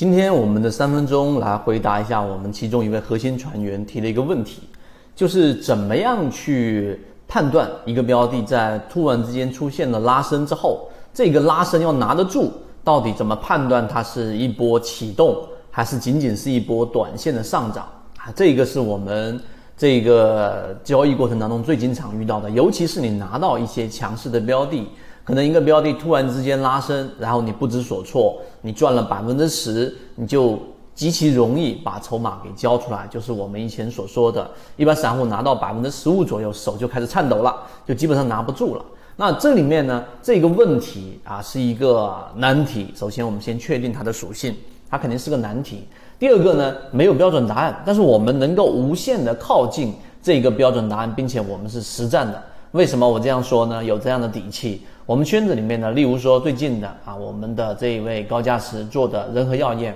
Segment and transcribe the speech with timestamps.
[0.00, 4.62] 今天我们的三分钟来回答一下我们其中一位核心船员提的一个问题，
[5.14, 6.98] 就是怎么样去
[7.28, 12.50] 判断一个标的在突然之间出现了拉升之后，这个拉升要拿得住，
[12.82, 15.36] 到底怎么判断它是一波启动，
[15.70, 17.86] 还是仅仅是一波短线的上涨
[18.16, 18.32] 啊？
[18.34, 19.38] 这个是我们
[19.76, 24.88] 这个交易过程当中最经常遇到的，尤其是你拿到一些强势的标的。
[25.24, 30.58] 可能一个标的突然之间拉升，然后你不知所措，你赚了百分之十，你就
[30.94, 37.54] 极其容易把筹码给交出来，就是我们以前所说的，一般散户拿到百分之十五左右，手就开始颤抖了，
[37.86, 38.84] 就基本上拿不住了。
[39.16, 42.92] 那这里面呢，这个问题啊是一个难题。
[42.96, 44.54] 首先，我们先确定它的属性，
[44.88, 45.86] 它肯定是个难题。
[46.18, 52.42] 第二个呢，没有标准答案，但是我们能够无限的靠近这个标准答案，并且我们是实战的。
[52.72, 53.84] 为什么我这样说呢？
[53.84, 54.82] 有这样的底气。
[55.10, 59.92] 我们圈子里面呢，例如说最近的啊，我们的这一位高价值做的仁和药业，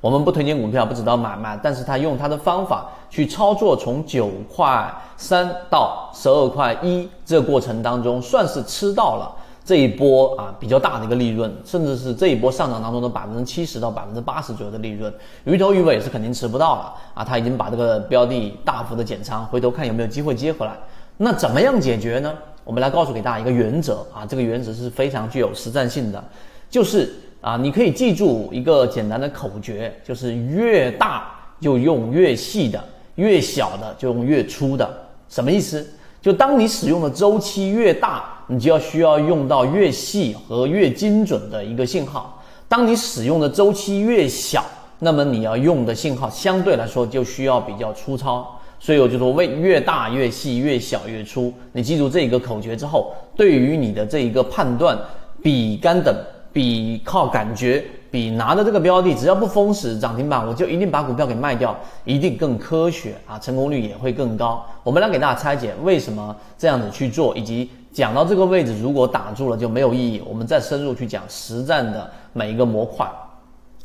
[0.00, 15.12] 我们不推荐股票，不知道买卖，但是他用他的方法去操作，从九块三到十二块一这个过程当中，算是吃到了这一波啊比较大的一个利润，甚至是这一波上涨当中的百分之七十到百分之八十左右的利润。
[15.42, 20.78] 鱼头鱼尾是肯定吃不到了啊，他已经把这个标的大幅的减仓，回头看有没有机会接回来。
[21.16, 22.32] 那怎么样解决呢？
[22.70, 26.24] 我们来告诉给大家一个原则啊，这个原则是非常具有实战性的，
[26.70, 32.80] 就是啊，你可以记住一个简单的口诀，就是越大就用越细的，
[33.16, 34.88] 越小的就用越粗的。
[35.28, 35.84] 什么意思？
[36.22, 44.64] 就当你使用的周期越大，你就要需要用到越细和越精准的一个信号；当你使用的周期越小，
[45.00, 48.59] 那么你要用的信号相对来说就需要比较粗糙。
[48.82, 51.52] 所以我就说，为越大越细，越小越粗。
[51.70, 54.98] 你记住这一个口诀之后，对于你的这一个判断，
[55.42, 56.16] 比干等，
[56.50, 64.64] 比靠感觉，比拿着这个标的，只要不封死涨停板，我就一定把股票给卖掉，一定更科学啊，成功率也会更高。
[64.82, 70.22] 我们来给大家拆解为什么这样子去做，以及讲到这个位置，如果打住了就没有意义。
[70.26, 73.06] 我们再深入去讲实战的每一个模块。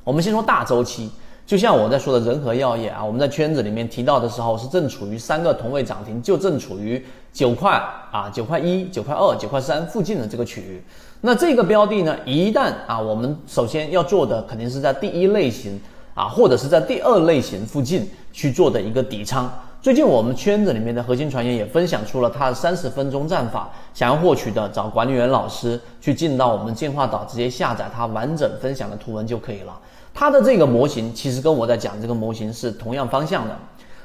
[0.06, 1.12] 我们先说大周期。
[1.46, 7.72] 就像我在说的仁和药业啊，我们在圈子里面提到的时候是正处于三个同位涨停，就正处于九块
[8.12, 10.84] 啊、九块一、九块二、九块三附近的这个区域。
[11.22, 15.80] 那这个标的呢，一旦啊，我们首先要做的肯定是在第一类型
[16.16, 19.48] 啊，或者是在第二类型附近去做的一个底仓。
[19.84, 29.78] 最近我们圈子里面的核心传言也分享出了他的三十分钟战法，想要获取的找管理员老师去进到我们进化岛，直接下载他完整分享的图文就可以了。
[30.16, 33.56] 它的这个模型其实跟我在讲这个模型是同样方向的，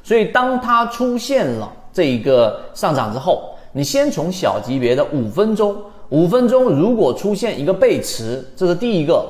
[0.02, 5.76] 所以当它出现了这一个上涨之后，你先从小级别的五分钟，
[6.08, 9.24] 五分钟如果出现一个背驰，这是第一个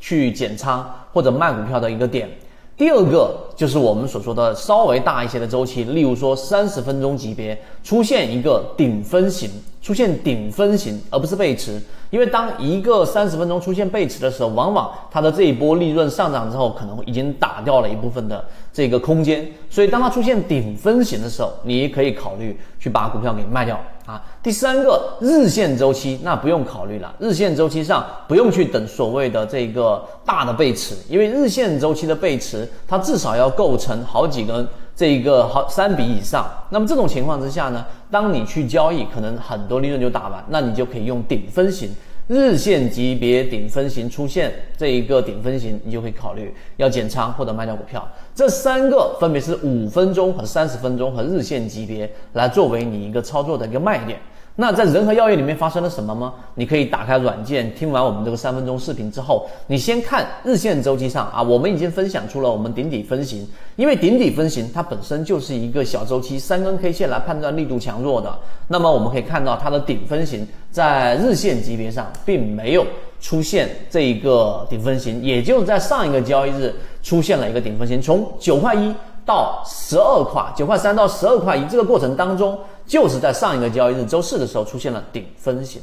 [0.00, 2.28] 去减仓或者卖股票的一个点。
[2.76, 9.48] 第二个就是我们所说的稍微大一些的周期，例如说三十分钟级别出现一个顶分型，
[9.80, 11.80] 出现顶分型而不是背驰。
[12.10, 19.48] 因为当一个三十分钟出现背驰的时候，往往它的这一波利润上涨之后，可能已经打掉了一部分的这个空间。
[19.70, 24.22] 所以当它出现顶分型的时候，你可以考虑去把股票给卖掉啊。
[24.42, 34.66] 第三个日线周期，那不用考虑了，日线周期上不用去等所谓的这个大的背驰，因为日线周期的背驰，它至少要构成好几根。
[34.96, 41.90] 这一个好三笔以上，那么这种情况之下呢，当你去交易，可能很多利润就打完，那你就可以用顶分型，
[42.28, 48.08] 日线级别顶分型出现这一个顶分型，你就可以考虑要减仓或者卖掉股票。
[48.34, 54.18] 这三个分别是五分钟和三十分钟和日线级别来作为你一个操作的一个卖点。
[54.56, 56.34] 那在仁和药业里面发生了什么吗？
[56.54, 68.32] 你可以打开软件，听完我们这个三分钟视频之后，你先看日线周期上啊，我们已经分享出了我们顶底分型，因为顶底分型它本身就是一个小周期三根 K 线来判断力度强弱的。
[68.68, 72.86] 那么我们可以看到它的顶分型在日线级别上并没有
[73.24, 78.94] 出现这一个顶分型，也就在上一个交易日出现了一个顶分型，从九块一。
[79.26, 85.80] 到十二块九块三到十二块一这个过程当中，就是在上一个交易日周四的时候出现了顶分型，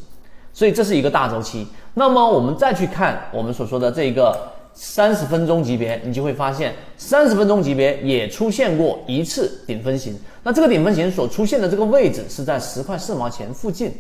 [0.54, 1.66] 所以这是一个大周期。
[1.96, 4.40] 那么我们再去看我们所说的这个
[4.76, 10.16] 三十分钟级别，你就会发现三十分钟级别也出现过一次顶分型。
[10.44, 13.92] 那这个顶分型所出现的这个位置是在十块四毛钱附近，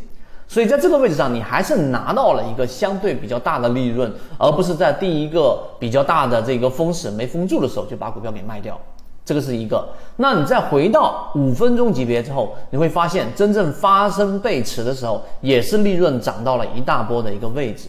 [0.52, 8.78] 所以在这个位置上你还是拿到了一个相对比较大的利润，而不是在第一个比较大的这个封死没封住的时候就把股票给卖掉。
[9.24, 9.88] 这个是一个，
[10.18, 17.88] 那你再回到五分钟级别之后，你会发现真正发生背驰的时候，也是利润涨到了一大波的一个位置。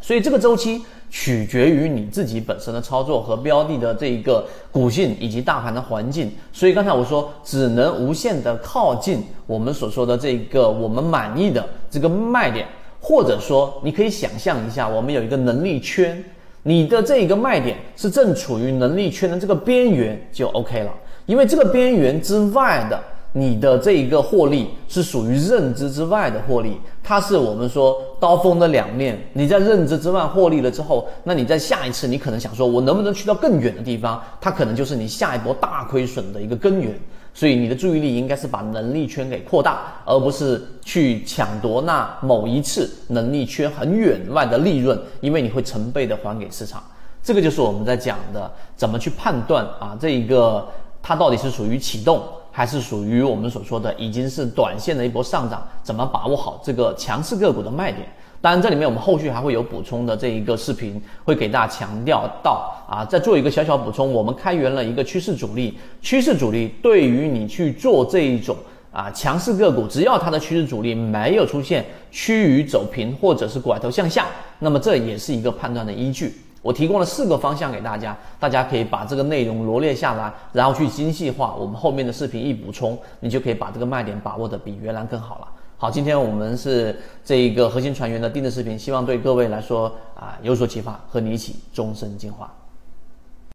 [0.00, 6.30] 所以这个周期取决于你自己本身的操作和标的的这一个股性以及大盘的环境。
[6.52, 12.66] 所以刚才我说，只能无限的靠近我们所说的这个我们满意的这个卖点，
[13.00, 16.22] 或者说你可以想象一下，我们有一个能力圈，
[16.62, 20.92] 你的这一个卖点是正处于能力圈的这个边缘就 OK 了，
[21.24, 23.02] 因为这个边缘之外的。
[23.36, 29.18] 你的这一个获利是属于认知之外的获利，它是我们说刀锋的两面。
[29.34, 34.22] 你在认知之外获利了之后，那你在下一次你可能想说，我能不能去到更远的地方？
[34.40, 36.98] 它可能就是你下一波大亏损的一个根源。
[37.34, 46.82] 所以你的注意力应该是把能力圈给扩大，而不是去抢夺那某一次能力圈很远外的利润，因为你会成倍的还给市场。
[47.22, 50.66] 这个就是我们在讲的怎么去判断啊，这一个
[51.02, 52.22] 它到底是属于启动。
[52.56, 58.08] 还是属于我们所说的已经是短线的一波上涨，怎么把握好这个强势个股的卖点？
[58.40, 63.04] 当然，这里面我们后续还会有补充的这一个视频，会给大家强调到啊。
[63.04, 68.56] 再做一个小小补充，我们开源了一个趋势主力，趋势主力对于你去做这一种
[68.90, 74.28] 啊强势个股，只要它的趋势主力没有出现趋于走平或者是拐头向下，
[74.60, 76.32] 那么这也是一个判断的依据。
[76.66, 81.54] 我提供了四个方向给大家，大家可以把这个内容罗列下来，然后去精细化。
[81.54, 85.48] 我们后面的视频一补充，你就可以把这个卖点把握的比原来更好了。
[85.78, 89.86] 好，今天我们是这一个核心船员的定制视频，希望对各位来说
[90.16, 92.52] 啊有所启发，和你一起终身进化。